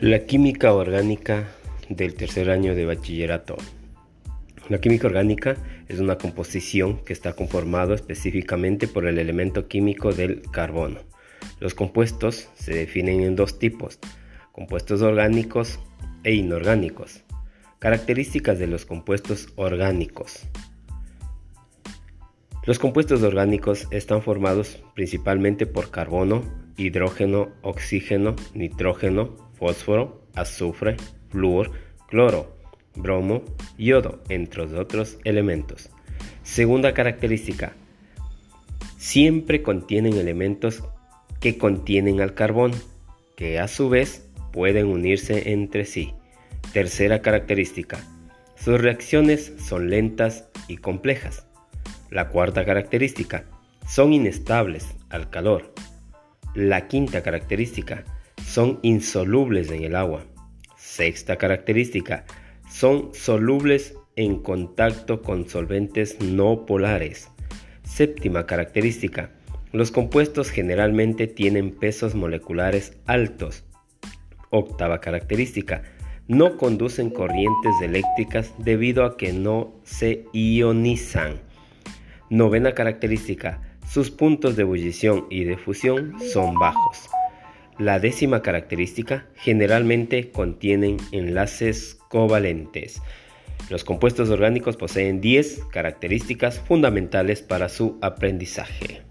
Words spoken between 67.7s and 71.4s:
Séptima característica, los compuestos generalmente